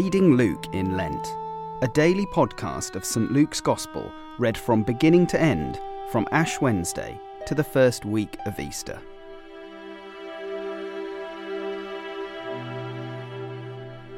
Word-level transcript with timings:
Reading 0.00 0.36
Luke 0.36 0.72
in 0.72 0.96
Lent, 0.96 1.26
a 1.82 1.88
daily 1.92 2.24
podcast 2.24 2.94
of 2.94 3.04
St. 3.04 3.32
Luke's 3.32 3.60
Gospel 3.60 4.12
read 4.38 4.56
from 4.56 4.84
beginning 4.84 5.26
to 5.26 5.40
end 5.40 5.80
from 6.12 6.28
Ash 6.30 6.60
Wednesday 6.60 7.20
to 7.46 7.54
the 7.56 7.64
first 7.64 8.04
week 8.04 8.36
of 8.46 8.60
Easter. 8.60 9.00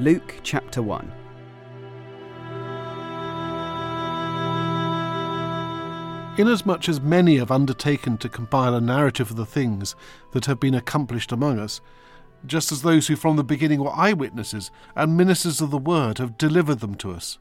Luke 0.00 0.40
chapter 0.42 0.82
1. 0.82 1.12
Inasmuch 6.38 6.88
as 6.88 7.00
many 7.00 7.36
have 7.36 7.52
undertaken 7.52 8.18
to 8.18 8.28
compile 8.28 8.74
a 8.74 8.80
narrative 8.80 9.30
of 9.30 9.36
the 9.36 9.46
things 9.46 9.94
that 10.32 10.46
have 10.46 10.58
been 10.58 10.74
accomplished 10.74 11.30
among 11.30 11.60
us, 11.60 11.80
just 12.46 12.70
as 12.72 12.82
those 12.82 13.06
who 13.08 13.16
from 13.16 13.36
the 13.36 13.44
beginning 13.44 13.80
were 13.80 13.94
eyewitnesses 13.94 14.70
and 14.94 15.16
ministers 15.16 15.60
of 15.60 15.70
the 15.70 15.78
word 15.78 16.18
have 16.18 16.38
delivered 16.38 16.80
them 16.80 16.94
to 16.96 17.12
us, 17.12 17.38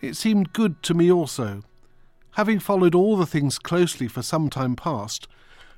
it 0.00 0.16
seemed 0.16 0.52
good 0.52 0.82
to 0.82 0.94
me 0.94 1.10
also, 1.10 1.62
having 2.32 2.58
followed 2.58 2.94
all 2.94 3.16
the 3.16 3.26
things 3.26 3.58
closely 3.58 4.08
for 4.08 4.22
some 4.22 4.48
time 4.48 4.76
past, 4.76 5.28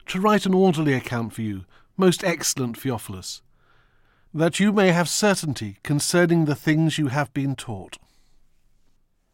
to 0.07 0.21
write 0.21 0.47
an 0.47 0.55
orderly 0.55 0.95
account 0.95 1.33
for 1.33 1.43
you, 1.43 1.65
most 1.97 2.25
excellent 2.25 2.77
Theophilus, 2.77 3.43
that 4.35 4.61
you 4.61 4.73
may 4.73 4.93
have 4.93 5.09
certainty 5.09 5.79
concerning 5.83 6.45
the 6.45 6.55
things 6.55 6.99
you 6.99 7.09
have 7.09 7.33
been 7.33 7.55
taught. 7.55 7.99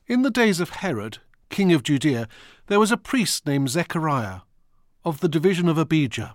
In 0.07 0.23
the 0.23 0.31
days 0.31 0.61
of 0.61 0.71
Herod, 0.71 1.19
king 1.51 1.73
of 1.73 1.83
Judea, 1.83 2.29
there 2.67 2.81
was 2.81 2.93
a 2.93 2.97
priest 2.97 3.47
named 3.47 3.71
Zechariah, 3.71 4.41
of 5.05 5.21
the 5.21 5.29
division 5.29 5.69
of 5.69 5.79
Abijah. 5.79 6.35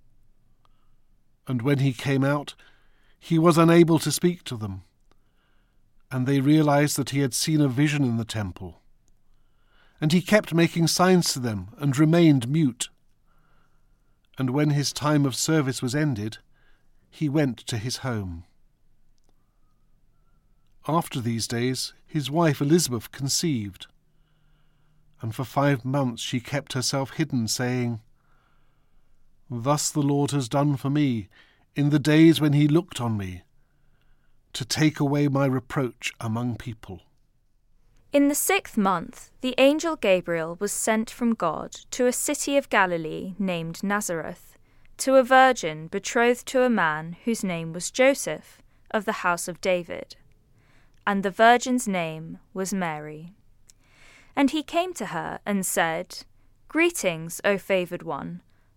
And 1.51 1.63
when 1.63 1.79
he 1.79 1.91
came 1.91 2.23
out, 2.23 2.55
he 3.19 3.37
was 3.37 3.57
unable 3.57 3.99
to 3.99 4.09
speak 4.09 4.45
to 4.45 4.55
them, 4.55 4.83
and 6.09 6.25
they 6.25 6.39
realized 6.39 6.95
that 6.95 7.09
he 7.09 7.19
had 7.19 7.33
seen 7.33 7.59
a 7.59 7.67
vision 7.67 8.05
in 8.05 8.15
the 8.15 8.23
temple. 8.23 8.79
And 9.99 10.13
he 10.13 10.21
kept 10.21 10.53
making 10.53 10.87
signs 10.87 11.33
to 11.33 11.41
them 11.41 11.67
and 11.77 11.99
remained 11.99 12.47
mute. 12.47 12.87
And 14.37 14.51
when 14.51 14.69
his 14.69 14.93
time 14.93 15.25
of 15.25 15.35
service 15.35 15.81
was 15.81 15.93
ended, 15.93 16.37
he 17.09 17.27
went 17.27 17.57
to 17.67 17.77
his 17.77 17.97
home. 17.97 18.45
After 20.87 21.19
these 21.19 21.49
days, 21.49 21.91
his 22.07 22.31
wife 22.31 22.61
Elizabeth 22.61 23.11
conceived 23.11 23.87
and 25.21 25.35
for 25.35 25.43
five 25.43 25.83
months 25.83 26.21
she 26.21 26.39
kept 26.39 26.71
herself 26.71 27.11
hidden, 27.11 27.49
saying, 27.49 27.99
Thus 29.53 29.91
the 29.91 30.01
Lord 30.01 30.31
has 30.31 30.47
done 30.47 30.77
for 30.77 30.89
me 30.89 31.27
in 31.75 31.89
the 31.89 31.99
days 31.99 32.39
when 32.39 32.53
he 32.53 32.69
looked 32.69 33.01
on 33.01 33.17
me, 33.17 33.43
to 34.53 34.63
take 34.63 35.01
away 35.01 35.27
my 35.27 35.45
reproach 35.45 36.13
among 36.21 36.55
people. 36.55 37.01
In 38.13 38.29
the 38.29 38.35
sixth 38.35 38.77
month, 38.77 39.29
the 39.41 39.53
angel 39.57 39.97
Gabriel 39.97 40.55
was 40.61 40.71
sent 40.71 41.09
from 41.09 41.33
God 41.33 41.73
to 41.91 42.07
a 42.07 42.13
city 42.13 42.55
of 42.55 42.69
Galilee 42.69 43.35
named 43.37 43.83
Nazareth, 43.83 44.57
to 44.99 45.15
a 45.15 45.23
virgin 45.23 45.87
betrothed 45.87 46.45
to 46.47 46.63
a 46.63 46.69
man 46.69 47.17
whose 47.25 47.43
name 47.43 47.73
was 47.73 47.91
Joseph, 47.91 48.61
of 48.91 49.03
the 49.03 49.23
house 49.23 49.49
of 49.49 49.59
David. 49.59 50.15
And 51.05 51.23
the 51.23 51.29
virgin's 51.29 51.89
name 51.89 52.39
was 52.53 52.73
Mary. 52.73 53.33
And 54.33 54.51
he 54.51 54.63
came 54.63 54.93
to 54.93 55.07
her 55.07 55.39
and 55.45 55.65
said, 55.65 56.23
Greetings, 56.69 57.41
O 57.43 57.57
favoured 57.57 58.03
one, 58.03 58.41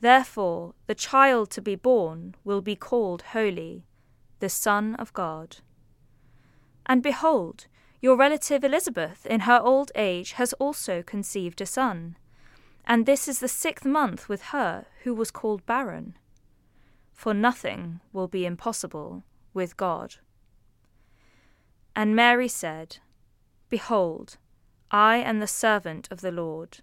Therefore, 0.00 0.74
the 0.86 0.94
child 0.94 1.50
to 1.50 1.60
be 1.60 1.74
born 1.74 2.34
will 2.44 2.60
be 2.60 2.76
called 2.76 3.22
Holy, 3.32 3.84
the 4.38 4.48
Son 4.48 4.94
of 4.94 5.12
God. 5.12 5.56
And 6.86 7.02
behold, 7.02 7.66
your 8.00 8.16
relative 8.16 8.62
Elizabeth, 8.62 9.26
in 9.26 9.40
her 9.40 9.60
old 9.60 9.90
age, 9.94 10.32
has 10.32 10.52
also 10.54 11.02
conceived 11.02 11.60
a 11.60 11.66
son, 11.66 12.16
and 12.86 13.04
this 13.04 13.26
is 13.28 13.40
the 13.40 13.48
sixth 13.48 13.84
month 13.84 14.28
with 14.28 14.42
her 14.54 14.86
who 15.02 15.14
was 15.14 15.30
called 15.30 15.66
barren. 15.66 16.16
For 17.12 17.34
nothing 17.34 18.00
will 18.12 18.28
be 18.28 18.46
impossible 18.46 19.24
with 19.52 19.76
God. 19.76 20.16
And 21.96 22.14
Mary 22.14 22.48
said, 22.48 22.98
Behold, 23.68 24.38
I 24.90 25.16
am 25.16 25.40
the 25.40 25.48
servant 25.48 26.08
of 26.12 26.20
the 26.20 26.30
Lord. 26.30 26.78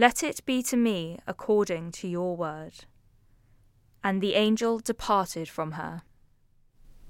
Let 0.00 0.22
it 0.22 0.46
be 0.46 0.62
to 0.62 0.78
me 0.78 1.18
according 1.26 1.92
to 1.92 2.08
your 2.08 2.34
word. 2.34 2.72
And 4.02 4.22
the 4.22 4.32
angel 4.32 4.78
departed 4.78 5.46
from 5.46 5.72
her. 5.72 6.04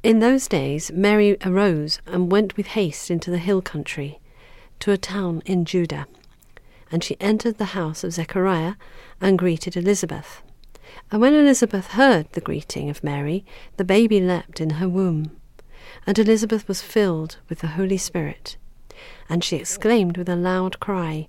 In 0.03 0.19
those 0.19 0.49
days 0.49 0.91
Mary 0.91 1.37
arose 1.47 2.01
and 2.05 2.33
went 2.33 2.57
with 2.57 2.67
haste 2.67 3.09
into 3.09 3.31
the 3.31 3.39
hill 3.39 3.63
country, 3.63 4.19
to 4.81 4.91
a 4.91 4.99
town 4.99 5.41
in 5.47 5.65
Judah. 5.65 6.09
And 6.91 7.05
she 7.05 7.17
entered 7.21 7.59
the 7.59 7.77
house 7.79 8.03
of 8.03 8.15
Zechariah 8.15 8.75
and 9.21 9.39
greeted 9.39 9.77
Elizabeth. 9.77 10.43
And 11.13 11.21
when 11.21 11.35
Elizabeth 11.35 11.93
heard 11.93 12.33
the 12.33 12.41
greeting 12.41 12.91
of 12.91 13.05
Mary, 13.05 13.45
the 13.77 13.85
baby 13.85 14.21
leapt 14.21 14.61
in 14.61 14.71
her 14.71 14.89
womb. 14.89 15.37
And 16.09 16.19
Elizabeth 16.19 16.67
was 16.67 16.83
filled 16.83 17.37
with 17.49 17.61
the 17.61 17.77
Holy 17.79 17.99
Spirit. 17.99 18.57
And 19.29 19.45
she 19.45 19.55
exclaimed 19.59 20.17
with 20.17 20.29
a 20.29 20.35
loud 20.35 20.81
cry, 20.81 21.29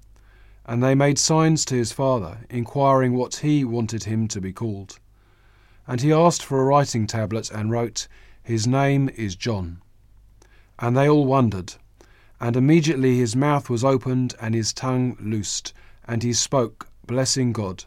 And 0.71 0.81
they 0.81 0.95
made 0.95 1.19
signs 1.19 1.65
to 1.65 1.75
his 1.75 1.91
father, 1.91 2.37
inquiring 2.49 3.11
what 3.11 3.35
he 3.35 3.65
wanted 3.65 4.05
him 4.05 4.29
to 4.29 4.39
be 4.39 4.53
called. 4.53 4.99
And 5.85 5.99
he 5.99 6.13
asked 6.13 6.41
for 6.41 6.61
a 6.61 6.63
writing 6.63 7.07
tablet 7.07 7.51
and 7.51 7.69
wrote, 7.69 8.07
His 8.41 8.65
name 8.65 9.09
is 9.17 9.35
John. 9.35 9.81
And 10.79 10.95
they 10.95 11.09
all 11.09 11.25
wondered. 11.25 11.73
And 12.39 12.55
immediately 12.55 13.17
his 13.17 13.35
mouth 13.35 13.69
was 13.69 13.83
opened 13.83 14.33
and 14.39 14.55
his 14.55 14.71
tongue 14.71 15.17
loosed, 15.19 15.73
and 16.07 16.23
he 16.23 16.31
spoke, 16.31 16.87
blessing 17.05 17.51
God. 17.51 17.83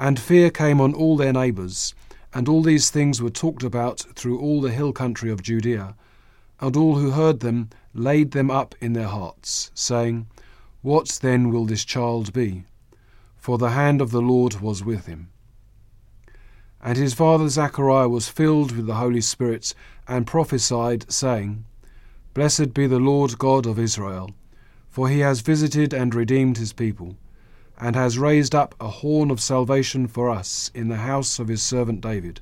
And 0.00 0.18
fear 0.18 0.50
came 0.50 0.80
on 0.80 0.92
all 0.92 1.16
their 1.16 1.32
neighbours, 1.32 1.94
and 2.34 2.48
all 2.48 2.64
these 2.64 2.90
things 2.90 3.22
were 3.22 3.30
talked 3.30 3.62
about 3.62 4.00
through 4.16 4.40
all 4.40 4.60
the 4.60 4.72
hill 4.72 4.92
country 4.92 5.30
of 5.30 5.44
Judea. 5.44 5.94
And 6.58 6.76
all 6.76 6.96
who 6.96 7.12
heard 7.12 7.38
them 7.38 7.70
laid 7.94 8.32
them 8.32 8.50
up 8.50 8.74
in 8.80 8.94
their 8.94 9.06
hearts, 9.06 9.70
saying, 9.74 10.26
What 10.82 11.20
then 11.22 11.50
will 11.50 11.64
this 11.64 11.84
child 11.84 12.32
be? 12.32 12.64
For 13.36 13.56
the 13.56 13.70
hand 13.70 14.00
of 14.00 14.10
the 14.10 14.20
Lord 14.20 14.60
was 14.60 14.84
with 14.84 15.06
him. 15.06 15.28
And 16.80 16.98
his 16.98 17.14
father 17.14 17.48
Zechariah 17.48 18.08
was 18.08 18.28
filled 18.28 18.72
with 18.72 18.86
the 18.86 18.96
Holy 18.96 19.20
Spirit, 19.20 19.74
and 20.08 20.26
prophesied, 20.26 21.10
saying, 21.10 21.64
Blessed 22.34 22.74
be 22.74 22.88
the 22.88 22.98
Lord 22.98 23.38
God 23.38 23.64
of 23.64 23.78
Israel, 23.78 24.30
for 24.88 25.08
he 25.08 25.20
has 25.20 25.40
visited 25.40 25.94
and 25.94 26.14
redeemed 26.14 26.58
his 26.58 26.72
people, 26.72 27.16
and 27.78 27.94
has 27.94 28.18
raised 28.18 28.52
up 28.52 28.74
a 28.80 28.88
horn 28.88 29.30
of 29.30 29.40
salvation 29.40 30.08
for 30.08 30.28
us 30.28 30.72
in 30.74 30.88
the 30.88 30.96
house 30.96 31.38
of 31.38 31.46
his 31.46 31.62
servant 31.62 32.00
David, 32.00 32.40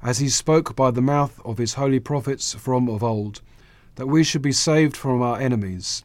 as 0.00 0.18
he 0.18 0.28
spoke 0.28 0.76
by 0.76 0.92
the 0.92 1.02
mouth 1.02 1.40
of 1.44 1.58
his 1.58 1.74
holy 1.74 1.98
prophets 1.98 2.54
from 2.54 2.88
of 2.88 3.02
old, 3.02 3.40
that 3.96 4.06
we 4.06 4.22
should 4.22 4.42
be 4.42 4.52
saved 4.52 4.96
from 4.96 5.20
our 5.20 5.40
enemies, 5.40 6.04